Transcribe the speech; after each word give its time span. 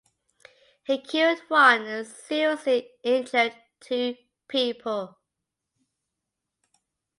He 0.83 0.97
killed 0.99 1.41
one 1.47 1.85
and 1.85 2.07
seriously 2.07 2.89
injured 3.03 3.53
two 3.79 4.15
people. 4.47 5.19